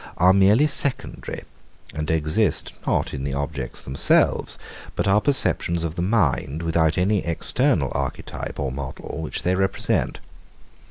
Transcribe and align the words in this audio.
are 0.17 0.33
merely 0.33 0.65
secondary, 0.65 1.43
and 1.93 2.09
exist 2.09 2.73
not 2.87 3.13
in 3.13 3.23
the 3.23 3.35
objects 3.35 3.83
themselves, 3.83 4.57
but 4.95 5.07
are 5.07 5.21
perceptions 5.21 5.83
of 5.83 5.93
the 5.93 6.01
mind, 6.01 6.63
without 6.63 6.97
any 6.97 7.23
external 7.23 7.91
archetype 7.93 8.59
or 8.59 8.71
model, 8.71 9.19
which 9.21 9.43
they 9.43 9.53
represent. 9.53 10.19